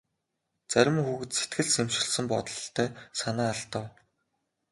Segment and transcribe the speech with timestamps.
[0.71, 3.85] Зарим хүүхэд сэтгэл шимширсэн бололтой санаа алдав.